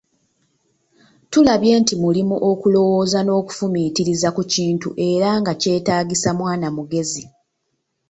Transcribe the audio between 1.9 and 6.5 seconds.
mulimu okulwooza n’okufumiitiriza ku kintu era nga kyetaagisa